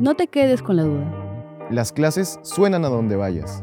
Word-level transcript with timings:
No 0.00 0.14
te 0.14 0.28
quedes 0.28 0.62
con 0.62 0.76
la 0.76 0.84
duda. 0.84 1.68
Las 1.70 1.92
clases 1.92 2.40
suenan 2.40 2.86
a 2.86 2.88
donde 2.88 3.16
vayas. 3.16 3.62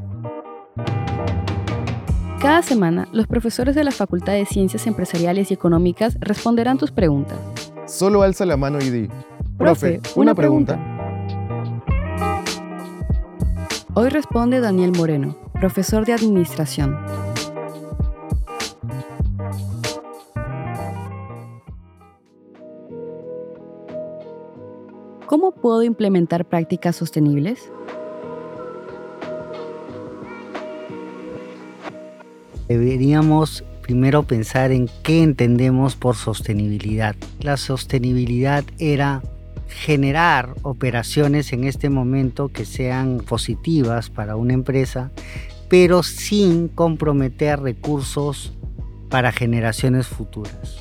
Cada 2.39 2.61
semana, 2.61 3.07
los 3.11 3.25
profesores 3.25 3.73
de 3.73 3.83
la 3.83 3.89
Facultad 3.89 4.33
de 4.33 4.45
Ciencias 4.45 4.85
Empresariales 4.85 5.49
y 5.49 5.55
Económicas 5.55 6.15
responderán 6.19 6.77
tus 6.77 6.91
preguntas. 6.91 7.39
Solo 7.87 8.21
alza 8.21 8.45
la 8.45 8.55
mano 8.55 8.77
y 8.79 8.91
di, 8.91 9.09
profe, 9.57 9.99
una, 10.15 10.35
pregunta. 10.35 10.79
Hoy 13.95 14.09
responde 14.09 14.59
Daniel 14.59 14.91
Moreno, 14.95 15.35
profesor 15.53 16.05
de 16.05 16.13
Administración. 16.13 16.95
¿Cómo 25.27 25.51
puedo 25.51 25.83
implementar 25.83 26.45
prácticas 26.45 26.95
sostenibles? 26.95 27.69
Deberíamos 32.69 33.65
primero 33.81 34.23
pensar 34.23 34.71
en 34.71 34.89
qué 35.03 35.23
entendemos 35.23 35.97
por 35.97 36.15
sostenibilidad. 36.15 37.17
La 37.41 37.57
sostenibilidad 37.57 38.63
era 38.79 39.21
generar 39.67 40.55
operaciones 40.61 41.51
en 41.51 41.65
este 41.65 41.89
momento 41.89 42.47
que 42.47 42.63
sean 42.63 43.17
positivas 43.17 44.09
para 44.09 44.37
una 44.37 44.53
empresa, 44.53 45.11
pero 45.67 46.03
sin 46.03 46.69
comprometer 46.69 47.59
recursos 47.59 48.53
para 49.09 49.33
generaciones 49.33 50.07
futuras. 50.07 50.77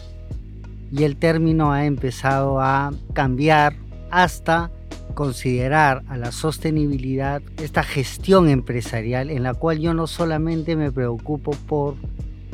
Y 0.92 1.02
el 1.02 1.16
término 1.16 1.72
ha 1.72 1.84
empezado 1.84 2.60
a 2.60 2.92
cambiar 3.12 3.85
hasta 4.10 4.70
considerar 5.14 6.02
a 6.08 6.16
la 6.16 6.32
sostenibilidad 6.32 7.42
esta 7.62 7.82
gestión 7.82 8.48
empresarial 8.48 9.30
en 9.30 9.42
la 9.42 9.54
cual 9.54 9.78
yo 9.78 9.94
no 9.94 10.06
solamente 10.06 10.76
me 10.76 10.92
preocupo 10.92 11.52
por 11.52 11.94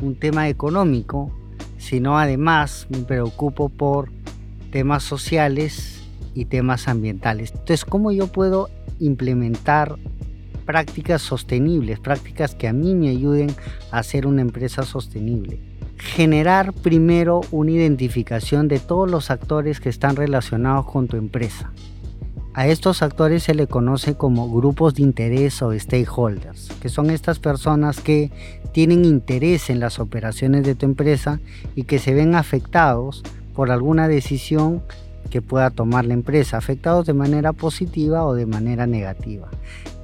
un 0.01 0.15
tema 0.15 0.47
económico, 0.49 1.31
sino 1.77 2.17
además 2.17 2.87
me 2.89 2.99
preocupo 2.99 3.69
por 3.69 4.09
temas 4.71 5.03
sociales 5.03 6.03
y 6.33 6.45
temas 6.45 6.87
ambientales. 6.87 7.51
Entonces, 7.51 7.85
¿cómo 7.85 8.11
yo 8.11 8.27
puedo 8.27 8.69
implementar 8.99 9.97
prácticas 10.65 11.21
sostenibles, 11.21 11.99
prácticas 11.99 12.55
que 12.55 12.67
a 12.67 12.73
mí 12.73 12.95
me 12.95 13.09
ayuden 13.09 13.53
a 13.91 14.01
ser 14.03 14.25
una 14.25 14.41
empresa 14.41 14.83
sostenible? 14.83 15.59
Generar 15.97 16.73
primero 16.73 17.41
una 17.51 17.71
identificación 17.71 18.67
de 18.67 18.79
todos 18.79 19.09
los 19.09 19.31
actores 19.31 19.79
que 19.79 19.89
están 19.89 20.15
relacionados 20.15 20.85
con 20.85 21.07
tu 21.07 21.17
empresa. 21.17 21.71
A 22.55 22.67
estos 22.67 23.01
actores 23.01 23.41
se 23.41 23.55
le 23.55 23.65
conoce 23.65 24.15
como 24.15 24.51
grupos 24.53 24.93
de 24.93 25.01
interés 25.01 25.61
o 25.63 25.77
stakeholders, 25.77 26.69
que 26.81 26.89
son 26.89 27.09
estas 27.09 27.39
personas 27.39 27.99
que 27.99 28.31
tienen 28.71 29.05
interés 29.05 29.71
en 29.71 29.79
las 29.79 29.99
operaciones 29.99 30.63
de 30.63 30.75
tu 30.75 30.85
empresa 30.85 31.39
y 31.75 31.85
que 31.85 31.97
se 31.97 32.13
ven 32.13 32.35
afectados 32.35 33.23
por 33.55 33.71
alguna 33.71 34.07
decisión 34.07 34.83
que 35.29 35.41
pueda 35.41 35.69
tomar 35.69 36.05
la 36.05 36.13
empresa, 36.13 36.57
afectados 36.57 37.05
de 37.05 37.13
manera 37.13 37.53
positiva 37.53 38.25
o 38.25 38.33
de 38.33 38.45
manera 38.45 38.87
negativa. 38.87 39.49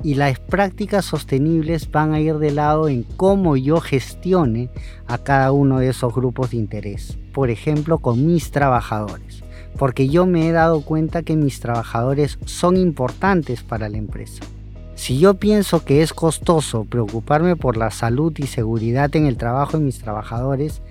Y 0.04 0.16
las 0.16 0.40
prácticas 0.40 1.06
sostenibles 1.06 1.90
van 1.92 2.14
a 2.14 2.20
ir 2.20 2.38
de 2.38 2.52
lado 2.52 2.90
en 2.90 3.04
cómo 3.04 3.58
yo 3.58 3.80
gestione 3.82 4.70
a 5.08 5.18
cada 5.18 5.52
uno 5.52 5.80
de 5.80 5.90
esos 5.90 6.14
grupos 6.14 6.52
de 6.52 6.58
interés. 6.58 7.18
Por 7.34 7.50
ejemplo, 7.50 8.00
con 8.00 8.26
mis 8.26 8.52
trabajadores 8.52 9.44
porque 9.80 10.10
yo 10.10 10.26
me 10.26 10.48
he 10.48 10.52
dado 10.52 10.82
cuenta 10.82 11.24
que 11.24 11.38
mis 11.38 11.62
trabajadores 11.62 12.38
son 12.46 12.76
importantes 12.76 13.64
para 13.64 13.88
la 13.88 13.98
empresa. 13.98 14.44
Si 14.96 15.18
yo 15.18 15.36
pienso 15.36 15.86
que 15.86 16.02
es 16.02 16.12
costoso 16.12 16.84
preocuparme 16.84 17.56
por 17.56 17.78
la 17.78 17.90
salud 17.90 18.34
y 18.38 18.48
seguridad 18.48 19.16
en 19.16 19.26
el 19.26 19.38
trabajo 19.38 19.78
de 19.78 19.86
mis 19.86 20.00
trabajadores, 20.00 20.82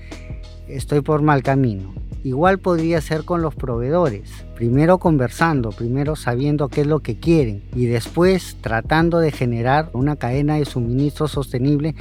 estoy 0.67 1.03
por 1.03 1.21
mal 1.21 1.43
camino. 1.43 1.93
Igual 2.25 2.59
podría 2.59 3.01
ser 3.01 3.25
con 3.25 3.43
los 3.43 3.55
proveedores, 3.55 4.45
primero 4.57 4.99
conversando, 4.99 5.71
primero 5.71 6.17
sabiendo 6.17 6.69
qué 6.69 6.81
es 6.81 6.87
lo 6.87 7.01
que 7.01 7.19
quieren 7.19 7.63
y 7.75 7.87
después 7.87 8.57
tratando 8.61 9.19
de 9.21 9.31
generar 9.31 9.91
una 9.93 10.17
cadena 10.17 10.57
de 10.57 10.65
suministro 10.65 11.29
sostenible 11.29 11.95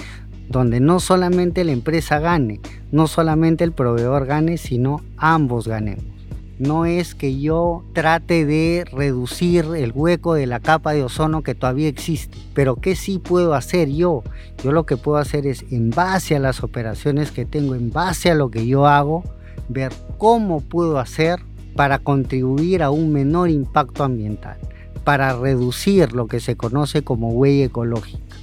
donde 0.49 0.79
no 0.79 0.99
solamente 0.99 1.63
la 1.63 1.73
empresa 1.73 2.19
gane, 2.19 2.59
no 2.91 3.07
solamente 3.07 3.63
el 3.63 3.73
proveedor 3.73 4.25
gane, 4.25 4.57
sino 4.57 5.01
ambos 5.17 5.67
ganemos 5.67 6.17
no 6.59 6.85
es 6.85 7.13
que 7.13 7.39
yo 7.39 7.83
trate 7.93 8.45
de 8.45 8.85
reducir 8.91 9.65
el 9.75 9.91
hueco 9.93 10.33
de 10.33 10.47
la 10.47 10.59
capa 10.59 10.93
de 10.93 11.03
ozono 11.03 11.43
que 11.43 11.55
todavía 11.55 11.87
existe, 11.87 12.37
pero 12.53 12.77
¿qué 12.77 12.95
sí 12.95 13.19
puedo 13.19 13.53
hacer 13.53 13.89
yo? 13.89 14.23
Yo 14.63 14.71
lo 14.71 14.85
que 14.85 14.97
puedo 14.97 15.17
hacer 15.17 15.45
es, 15.45 15.65
en 15.71 15.91
base 15.91 16.35
a 16.35 16.39
las 16.39 16.63
operaciones 16.63 17.31
que 17.31 17.45
tengo, 17.45 17.75
en 17.75 17.91
base 17.91 18.31
a 18.31 18.35
lo 18.35 18.49
que 18.49 18.65
yo 18.65 18.87
hago, 18.87 19.23
ver 19.69 19.91
cómo 20.17 20.61
puedo 20.61 20.99
hacer 20.99 21.39
para 21.75 21.99
contribuir 21.99 22.83
a 22.83 22.89
un 22.89 23.13
menor 23.13 23.49
impacto 23.49 24.03
ambiental, 24.03 24.57
para 25.03 25.37
reducir 25.37 26.13
lo 26.13 26.27
que 26.27 26.39
se 26.39 26.55
conoce 26.55 27.03
como 27.03 27.29
huella 27.29 27.65
ecológica. 27.65 28.35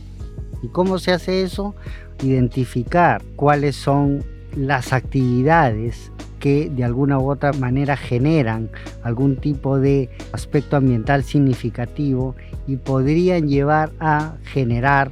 ¿Y 0.63 0.69
cómo 0.69 0.99
se 0.99 1.13
hace 1.13 1.43
eso? 1.43 1.75
Identificar 2.23 3.23
cuáles 3.37 3.77
son 3.77 4.25
las 4.57 4.93
actividades 4.93 6.11
que 6.39 6.71
de 6.71 6.85
alguna 6.85 7.19
u 7.19 7.31
otra 7.31 7.53
manera 7.55 7.97
generan 7.97 8.71
algún 9.03 9.37
tipo 9.37 9.79
de 9.79 10.11
aspecto 10.33 10.77
ambiental 10.77 11.25
significativo 11.25 12.35
y 12.67 12.77
podrían 12.77 13.49
llevar 13.49 13.93
a 13.99 14.35
generar 14.45 15.11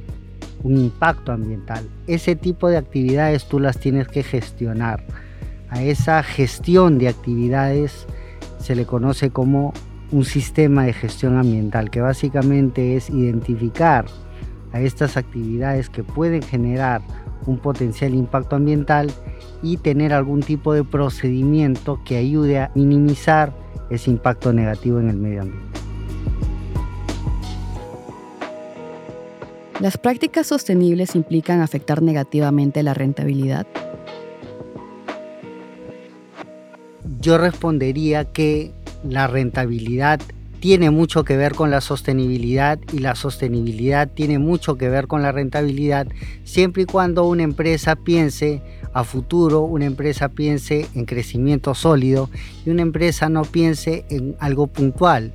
un 0.63 0.77
impacto 0.77 1.31
ambiental. 1.31 1.87
Ese 2.07 2.35
tipo 2.35 2.69
de 2.69 2.77
actividades 2.77 3.45
tú 3.45 3.59
las 3.59 3.79
tienes 3.79 4.07
que 4.07 4.23
gestionar. 4.23 5.03
A 5.69 5.81
esa 5.81 6.21
gestión 6.23 6.99
de 6.99 7.07
actividades 7.07 8.05
se 8.59 8.75
le 8.75 8.85
conoce 8.85 9.31
como 9.31 9.73
un 10.11 10.25
sistema 10.25 10.85
de 10.85 10.93
gestión 10.93 11.37
ambiental, 11.37 11.89
que 11.89 12.01
básicamente 12.01 12.95
es 12.95 13.09
identificar 13.09 14.05
a 14.71 14.79
estas 14.79 15.17
actividades 15.17 15.89
que 15.89 16.03
pueden 16.03 16.41
generar 16.41 17.01
un 17.45 17.57
potencial 17.57 18.13
impacto 18.13 18.55
ambiental 18.55 19.11
y 19.61 19.77
tener 19.77 20.13
algún 20.13 20.41
tipo 20.41 20.73
de 20.73 20.83
procedimiento 20.83 21.99
que 22.05 22.17
ayude 22.17 22.59
a 22.59 22.71
minimizar 22.75 23.53
ese 23.89 24.11
impacto 24.11 24.53
negativo 24.53 24.99
en 24.99 25.09
el 25.09 25.17
medio 25.17 25.41
ambiente. 25.41 25.79
¿Las 29.79 29.97
prácticas 29.97 30.47
sostenibles 30.47 31.15
implican 31.15 31.59
afectar 31.59 32.01
negativamente 32.01 32.83
la 32.83 32.93
rentabilidad? 32.93 33.67
Yo 37.23 37.37
respondería 37.37 38.25
que 38.25 38.73
la 39.07 39.27
rentabilidad 39.27 40.19
tiene 40.59 40.91
mucho 40.91 41.23
que 41.23 41.37
ver 41.37 41.55
con 41.55 41.71
la 41.71 41.79
sostenibilidad 41.79 42.77
y 42.91 42.99
la 42.99 43.15
sostenibilidad 43.15 44.09
tiene 44.09 44.39
mucho 44.39 44.77
que 44.77 44.89
ver 44.89 45.07
con 45.07 45.21
la 45.21 45.31
rentabilidad 45.31 46.05
siempre 46.43 46.83
y 46.83 46.85
cuando 46.85 47.25
una 47.25 47.43
empresa 47.43 47.95
piense 47.95 48.61
a 48.91 49.05
futuro, 49.05 49.61
una 49.61 49.85
empresa 49.85 50.27
piense 50.27 50.85
en 50.95 51.05
crecimiento 51.05 51.73
sólido 51.75 52.29
y 52.65 52.71
una 52.71 52.81
empresa 52.81 53.29
no 53.29 53.43
piense 53.43 54.03
en 54.09 54.35
algo 54.41 54.67
puntual. 54.67 55.33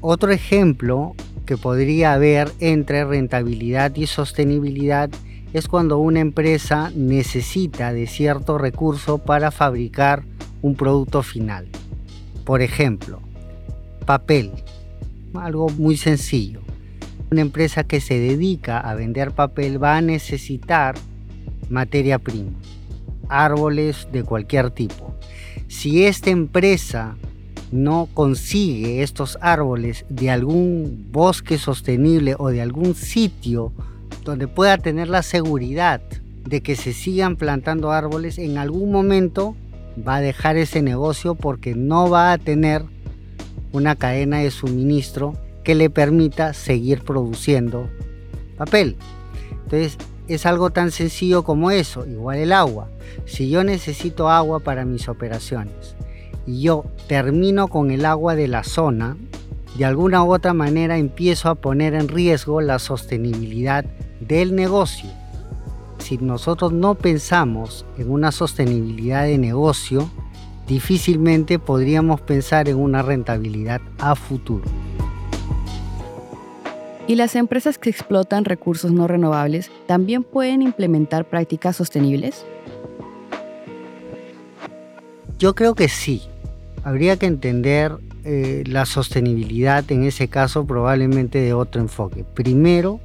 Otro 0.00 0.32
ejemplo 0.32 1.14
que 1.46 1.56
podría 1.56 2.12
haber 2.12 2.50
entre 2.58 3.04
rentabilidad 3.04 3.94
y 3.94 4.08
sostenibilidad 4.08 5.10
es 5.52 5.68
cuando 5.68 5.98
una 5.98 6.18
empresa 6.18 6.90
necesita 6.96 7.92
de 7.92 8.08
cierto 8.08 8.58
recurso 8.58 9.18
para 9.18 9.52
fabricar 9.52 10.24
un 10.62 10.74
producto 10.74 11.22
final. 11.22 11.66
Por 12.44 12.62
ejemplo, 12.62 13.20
papel. 14.06 14.50
Algo 15.34 15.68
muy 15.68 15.96
sencillo. 15.96 16.60
Una 17.30 17.42
empresa 17.42 17.84
que 17.84 18.00
se 18.00 18.18
dedica 18.18 18.80
a 18.80 18.94
vender 18.94 19.32
papel 19.32 19.82
va 19.82 19.98
a 19.98 20.00
necesitar 20.00 20.94
materia 21.68 22.18
prima, 22.18 22.52
árboles 23.28 24.08
de 24.10 24.24
cualquier 24.24 24.70
tipo. 24.70 25.14
Si 25.68 26.04
esta 26.04 26.30
empresa 26.30 27.16
no 27.70 28.08
consigue 28.14 29.02
estos 29.02 29.36
árboles 29.42 30.06
de 30.08 30.30
algún 30.30 31.08
bosque 31.12 31.58
sostenible 31.58 32.34
o 32.38 32.48
de 32.48 32.62
algún 32.62 32.94
sitio 32.94 33.72
donde 34.24 34.48
pueda 34.48 34.78
tener 34.78 35.08
la 35.08 35.22
seguridad 35.22 36.00
de 36.46 36.62
que 36.62 36.76
se 36.76 36.94
sigan 36.94 37.36
plantando 37.36 37.92
árboles, 37.92 38.38
en 38.38 38.56
algún 38.56 38.90
momento 38.90 39.54
va 40.06 40.16
a 40.16 40.20
dejar 40.20 40.56
ese 40.56 40.82
negocio 40.82 41.34
porque 41.34 41.74
no 41.74 42.10
va 42.10 42.32
a 42.32 42.38
tener 42.38 42.82
una 43.72 43.96
cadena 43.96 44.38
de 44.38 44.50
suministro 44.50 45.34
que 45.64 45.74
le 45.74 45.90
permita 45.90 46.54
seguir 46.54 47.02
produciendo 47.02 47.88
papel. 48.56 48.96
Entonces, 49.64 49.98
es 50.28 50.46
algo 50.46 50.70
tan 50.70 50.90
sencillo 50.90 51.42
como 51.42 51.70
eso, 51.70 52.06
igual 52.06 52.38
el 52.38 52.52
agua. 52.52 52.88
Si 53.24 53.48
yo 53.48 53.64
necesito 53.64 54.28
agua 54.28 54.60
para 54.60 54.84
mis 54.84 55.08
operaciones 55.08 55.96
y 56.46 56.62
yo 56.62 56.84
termino 57.06 57.68
con 57.68 57.90
el 57.90 58.04
agua 58.04 58.34
de 58.34 58.48
la 58.48 58.64
zona, 58.64 59.16
de 59.76 59.84
alguna 59.84 60.24
u 60.24 60.32
otra 60.32 60.54
manera 60.54 60.98
empiezo 60.98 61.48
a 61.48 61.54
poner 61.54 61.94
en 61.94 62.08
riesgo 62.08 62.60
la 62.60 62.78
sostenibilidad 62.78 63.84
del 64.20 64.54
negocio. 64.54 65.10
Si 66.08 66.16
nosotros 66.16 66.72
no 66.72 66.94
pensamos 66.94 67.84
en 67.98 68.10
una 68.10 68.32
sostenibilidad 68.32 69.24
de 69.24 69.36
negocio, 69.36 70.08
difícilmente 70.66 71.58
podríamos 71.58 72.22
pensar 72.22 72.70
en 72.70 72.78
una 72.78 73.02
rentabilidad 73.02 73.82
a 73.98 74.14
futuro. 74.14 74.64
¿Y 77.06 77.16
las 77.16 77.36
empresas 77.36 77.76
que 77.76 77.90
explotan 77.90 78.46
recursos 78.46 78.90
no 78.90 79.06
renovables 79.06 79.70
también 79.86 80.24
pueden 80.24 80.62
implementar 80.62 81.26
prácticas 81.26 81.76
sostenibles? 81.76 82.46
Yo 85.38 85.54
creo 85.54 85.74
que 85.74 85.90
sí. 85.90 86.22
Habría 86.84 87.18
que 87.18 87.26
entender 87.26 87.98
eh, 88.24 88.64
la 88.66 88.86
sostenibilidad 88.86 89.84
en 89.92 90.04
ese 90.04 90.28
caso 90.28 90.66
probablemente 90.66 91.38
de 91.38 91.52
otro 91.52 91.82
enfoque. 91.82 92.24
Primero, 92.24 92.98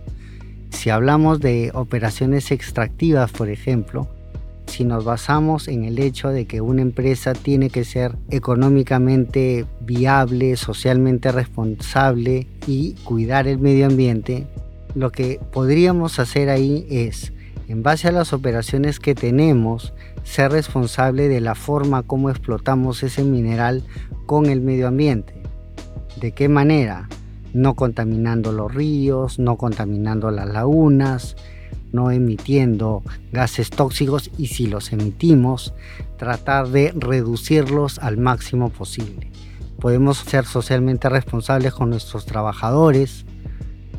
si 0.73 0.89
hablamos 0.89 1.39
de 1.39 1.71
operaciones 1.73 2.51
extractivas, 2.51 3.31
por 3.31 3.49
ejemplo, 3.49 4.07
si 4.65 4.83
nos 4.83 5.05
basamos 5.05 5.67
en 5.67 5.83
el 5.85 5.99
hecho 5.99 6.29
de 6.29 6.45
que 6.45 6.59
una 6.59 6.81
empresa 6.81 7.33
tiene 7.33 7.69
que 7.69 7.85
ser 7.85 8.15
económicamente 8.29 9.65
viable, 9.81 10.55
socialmente 10.57 11.31
responsable 11.31 12.47
y 12.67 12.93
cuidar 13.03 13.47
el 13.47 13.59
medio 13.59 13.85
ambiente, 13.85 14.47
lo 14.95 15.11
que 15.11 15.39
podríamos 15.51 16.19
hacer 16.19 16.49
ahí 16.49 16.85
es, 16.89 17.33
en 17.67 17.83
base 17.83 18.07
a 18.07 18.11
las 18.11 18.33
operaciones 18.33 18.99
que 18.99 19.15
tenemos, 19.15 19.93
ser 20.23 20.51
responsable 20.51 21.27
de 21.27 21.39
la 21.39 21.55
forma 21.55 22.03
como 22.03 22.29
explotamos 22.29 23.03
ese 23.03 23.23
mineral 23.23 23.83
con 24.25 24.47
el 24.47 24.61
medio 24.61 24.87
ambiente. 24.87 25.33
¿De 26.19 26.31
qué 26.31 26.49
manera? 26.49 27.07
No 27.53 27.75
contaminando 27.75 28.51
los 28.51 28.73
ríos, 28.73 29.39
no 29.39 29.57
contaminando 29.57 30.31
las 30.31 30.49
lagunas, 30.49 31.35
no 31.93 32.11
emitiendo 32.11 33.03
gases 33.31 33.69
tóxicos 33.69 34.31
y 34.37 34.47
si 34.47 34.67
los 34.67 34.91
emitimos, 34.91 35.73
tratar 36.17 36.67
de 36.69 36.91
reducirlos 36.95 37.99
al 37.99 38.17
máximo 38.17 38.69
posible. 38.69 39.31
Podemos 39.79 40.17
ser 40.17 40.45
socialmente 40.45 41.07
responsables 41.07 41.73
con 41.73 41.91
nuestros 41.91 42.25
trabajadores, 42.25 43.25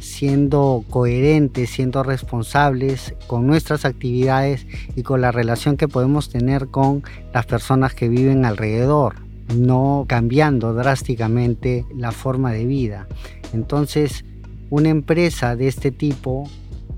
siendo 0.00 0.84
coherentes, 0.90 1.70
siendo 1.70 2.02
responsables 2.02 3.14
con 3.26 3.46
nuestras 3.46 3.84
actividades 3.84 4.66
y 4.96 5.02
con 5.02 5.20
la 5.20 5.30
relación 5.30 5.76
que 5.76 5.88
podemos 5.88 6.30
tener 6.30 6.68
con 6.68 7.04
las 7.32 7.46
personas 7.46 7.94
que 7.94 8.08
viven 8.08 8.44
alrededor, 8.44 9.23
no 9.54 10.04
cambiando 10.08 10.74
drásticamente 10.74 11.84
la 11.94 12.12
forma 12.12 12.52
de 12.52 12.66
vida. 12.66 13.06
Entonces, 13.52 14.24
una 14.70 14.88
empresa 14.88 15.56
de 15.56 15.68
este 15.68 15.90
tipo 15.90 16.48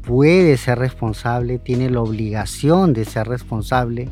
puede 0.03 0.57
ser 0.57 0.79
responsable, 0.79 1.59
tiene 1.59 1.91
la 1.91 2.01
obligación 2.01 2.93
de 2.93 3.05
ser 3.05 3.29
responsable, 3.29 4.09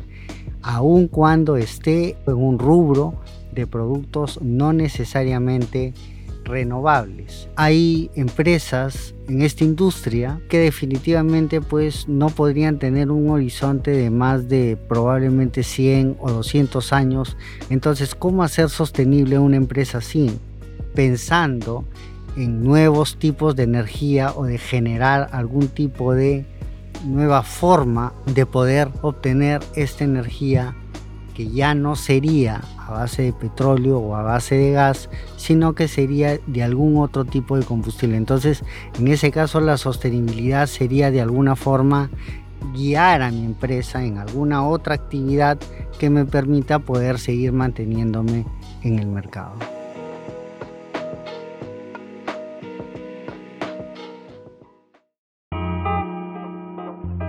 aun 0.61 1.07
cuando 1.07 1.57
esté 1.57 2.17
en 2.27 2.35
un 2.35 2.59
rubro 2.59 3.15
de 3.53 3.65
productos 3.65 4.41
no 4.41 4.73
necesariamente 4.73 5.93
renovables. 6.45 7.49
Hay 7.55 8.09
empresas 8.15 9.13
en 9.27 9.41
esta 9.41 9.63
industria 9.63 10.39
que 10.47 10.59
definitivamente 10.59 11.59
pues 11.59 12.07
no 12.07 12.29
podrían 12.29 12.79
tener 12.79 13.11
un 13.11 13.29
horizonte 13.29 13.91
de 13.91 14.09
más 14.09 14.47
de 14.47 14.77
probablemente 14.87 15.63
100 15.63 16.17
o 16.19 16.31
200 16.31 16.93
años. 16.93 17.35
Entonces, 17.69 18.15
¿cómo 18.15 18.43
hacer 18.43 18.69
sostenible 18.69 19.39
una 19.39 19.57
empresa 19.57 19.97
así? 19.97 20.39
Pensando 20.93 21.83
en 22.37 22.63
nuevos 22.63 23.17
tipos 23.17 23.55
de 23.55 23.63
energía 23.63 24.33
o 24.33 24.45
de 24.45 24.57
generar 24.57 25.29
algún 25.31 25.67
tipo 25.67 26.13
de 26.13 26.45
nueva 27.05 27.43
forma 27.43 28.13
de 28.33 28.45
poder 28.45 28.89
obtener 29.01 29.61
esta 29.75 30.03
energía 30.03 30.75
que 31.35 31.49
ya 31.49 31.75
no 31.75 31.95
sería 31.95 32.61
a 32.79 32.91
base 32.91 33.23
de 33.23 33.33
petróleo 33.33 33.99
o 33.99 34.15
a 34.15 34.23
base 34.23 34.55
de 34.55 34.71
gas, 34.71 35.09
sino 35.35 35.75
que 35.75 35.87
sería 35.87 36.39
de 36.47 36.63
algún 36.63 36.97
otro 36.97 37.25
tipo 37.25 37.57
de 37.57 37.65
combustible. 37.65 38.17
Entonces, 38.17 38.63
en 38.97 39.07
ese 39.09 39.31
caso, 39.31 39.59
la 39.59 39.77
sostenibilidad 39.77 40.65
sería 40.65 41.11
de 41.11 41.21
alguna 41.21 41.55
forma 41.55 42.09
guiar 42.73 43.21
a 43.21 43.31
mi 43.31 43.45
empresa 43.45 44.03
en 44.03 44.17
alguna 44.17 44.65
otra 44.65 44.95
actividad 44.95 45.59
que 45.99 46.09
me 46.09 46.25
permita 46.25 46.79
poder 46.79 47.19
seguir 47.19 47.51
manteniéndome 47.51 48.45
en 48.81 48.99
el 48.99 49.07
mercado. 49.07 49.74